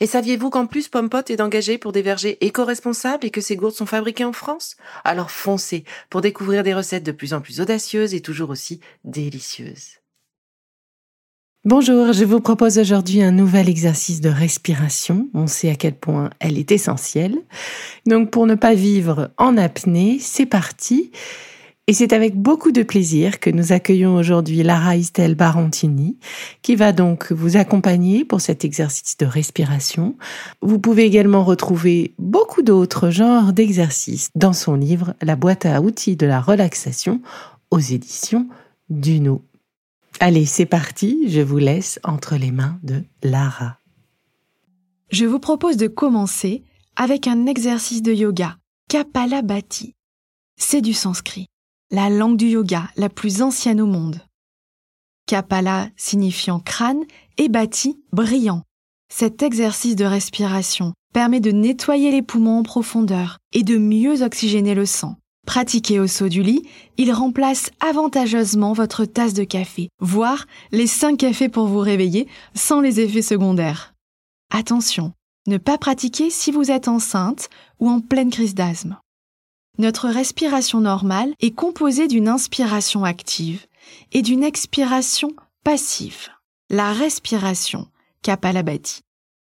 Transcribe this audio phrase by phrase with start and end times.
[0.00, 3.74] Et saviez-vous qu'en plus Pompot est engagé pour des vergers éco-responsables et que ces gourdes
[3.74, 4.76] sont fabriquées en France?
[5.04, 9.98] Alors foncez pour découvrir des recettes de plus en plus audacieuses et toujours aussi délicieuses.
[11.64, 15.28] Bonjour, je vous propose aujourd'hui un nouvel exercice de respiration.
[15.34, 17.38] On sait à quel point elle est essentielle.
[18.06, 21.10] Donc pour ne pas vivre en apnée, c'est parti.
[21.88, 26.18] Et c'est avec beaucoup de plaisir que nous accueillons aujourd'hui Lara Estelle Barontini,
[26.60, 30.16] qui va donc vous accompagner pour cet exercice de respiration.
[30.62, 36.16] Vous pouvez également retrouver beaucoup d'autres genres d'exercices dans son livre La boîte à outils
[36.16, 37.22] de la relaxation
[37.70, 38.48] aux éditions
[38.90, 39.44] Duno.
[40.18, 43.78] Allez, c'est parti, je vous laisse entre les mains de Lara.
[45.10, 46.64] Je vous propose de commencer
[46.96, 48.56] avec un exercice de yoga,
[48.88, 49.94] Kapalabhati.
[50.56, 51.46] C'est du sanskrit
[51.90, 54.20] la langue du yoga la plus ancienne au monde.
[55.26, 57.04] Kapala signifiant crâne
[57.38, 58.62] et bati brillant.
[59.12, 64.74] Cet exercice de respiration permet de nettoyer les poumons en profondeur et de mieux oxygéner
[64.74, 65.16] le sang.
[65.46, 71.16] Pratiqué au saut du lit, il remplace avantageusement votre tasse de café, voire les 5
[71.16, 73.94] cafés pour vous réveiller sans les effets secondaires.
[74.52, 75.12] Attention,
[75.46, 78.98] ne pas pratiquer si vous êtes enceinte ou en pleine crise d'asthme.
[79.78, 83.66] Notre respiration normale est composée d'une inspiration active
[84.12, 86.28] et d'une expiration passive.
[86.70, 87.86] La respiration,
[88.22, 89.02] Kapalabhati,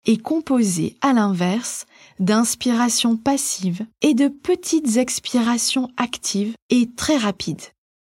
[0.05, 1.87] est composée à l'inverse
[2.19, 7.63] d'inspiration passive et de petites expirations actives et très rapides.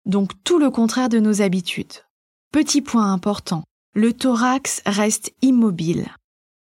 [0.05, 1.93] Donc tout le contraire de nos habitudes.
[2.53, 3.63] Petit point important,
[3.95, 6.09] le thorax reste immobile.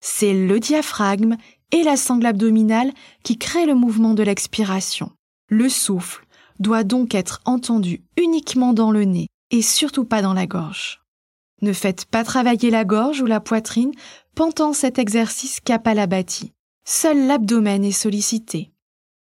[0.01, 1.37] C'est le diaphragme
[1.71, 2.91] et la sangle abdominale
[3.23, 5.11] qui créent le mouvement de l'expiration.
[5.49, 6.25] Le souffle
[6.59, 11.01] doit donc être entendu uniquement dans le nez et surtout pas dans la gorge.
[11.61, 13.91] Ne faites pas travailler la gorge ou la poitrine
[14.35, 16.51] pendant cet exercice kapalabhati.
[16.85, 18.71] Seul l'abdomen est sollicité.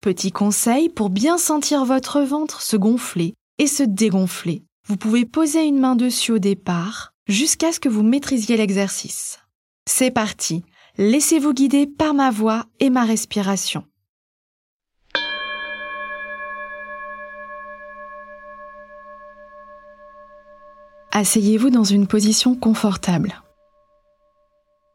[0.01, 4.63] Petit conseil pour bien sentir votre ventre se gonfler et se dégonfler.
[4.87, 9.39] Vous pouvez poser une main dessus au départ jusqu'à ce que vous maîtrisiez l'exercice.
[9.87, 10.63] C'est parti.
[10.97, 13.83] Laissez-vous guider par ma voix et ma respiration.
[21.17, 23.41] Asseyez-vous dans une position confortable.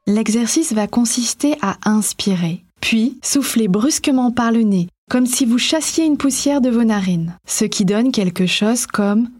[0.07, 6.05] L'exercice va consister à inspirer, puis souffler brusquement par le nez, comme si vous chassiez
[6.05, 9.31] une poussière de vos narines, ce qui donne quelque chose comme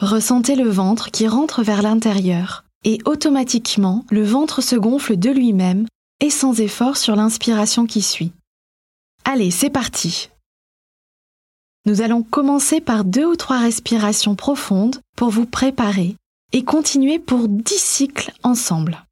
[0.00, 5.86] Ressentez le ventre qui rentre vers l'intérieur, et automatiquement le ventre se gonfle de lui-même
[6.20, 8.32] et sans effort sur l'inspiration qui suit.
[9.26, 10.30] Allez, c'est parti.
[11.84, 16.14] Nous allons commencer par deux ou trois respirations profondes pour vous préparer
[16.52, 19.04] et continuer pour dix cycles ensemble.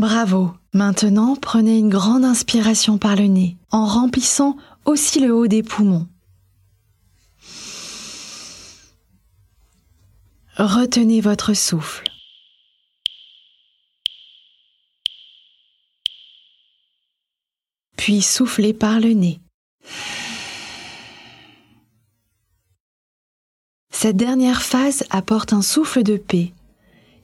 [0.00, 0.54] Bravo.
[0.72, 4.56] Maintenant, prenez une grande inspiration par le nez, en remplissant
[4.86, 6.08] aussi le haut des poumons.
[10.56, 12.10] Retenez votre souffle.
[17.98, 19.38] Puis soufflez par le nez.
[23.90, 26.54] Cette dernière phase apporte un souffle de paix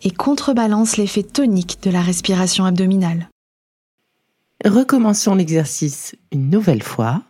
[0.02, 3.28] et contrebalance l'effet tonique de la respiration abdominale.
[4.64, 7.22] recommençons l'exercice une nouvelle fois.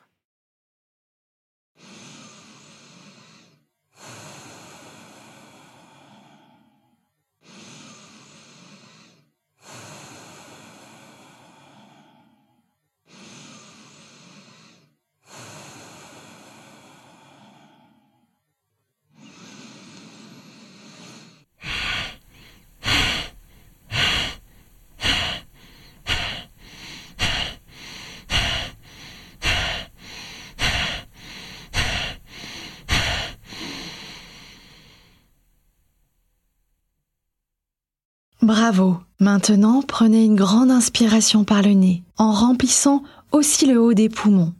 [38.42, 39.00] Bravo.
[39.18, 43.02] Maintenant, prenez une grande inspiration par le nez, en remplissant
[43.32, 44.54] aussi le haut des poumons.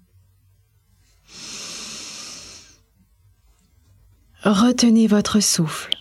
[4.45, 5.95] Retenez votre souffle.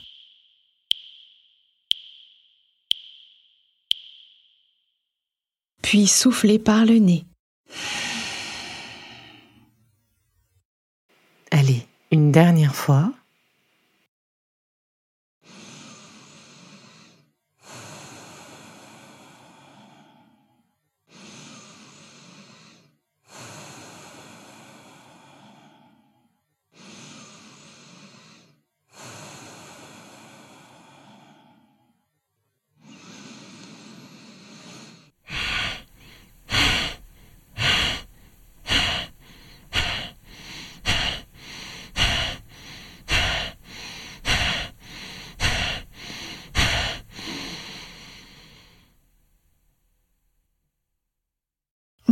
[5.82, 7.26] Puis soufflez par le nez.
[11.52, 13.12] Allez, une dernière fois.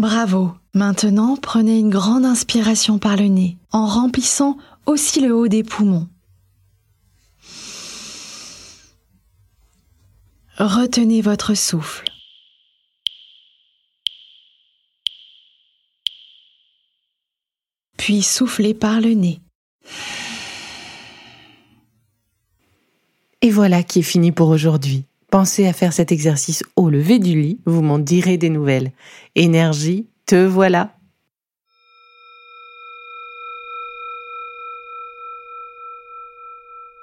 [0.04, 0.52] Bravo.
[0.74, 6.10] Maintenant, prenez une grande inspiration par le nez, en remplissant aussi le haut des poumons.
[10.58, 12.12] Retenez votre souffle.
[17.96, 19.40] Puis soufflez par le nez.
[23.42, 25.06] Et voilà qui est fini pour aujourd'hui.
[25.34, 28.92] Pensez à faire cet exercice au lever du lit, vous m'en direz des nouvelles.
[29.34, 30.96] Énergie, te voilà.